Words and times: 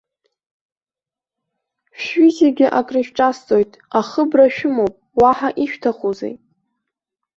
Шәҩыџьегьы 2.01 2.67
акрышәҿасҵоит, 2.79 3.71
ахыбра 3.99 4.45
шәымоуп, 4.55 4.95
уаҳа 5.19 5.49
ишәҭахузеи! 5.63 6.33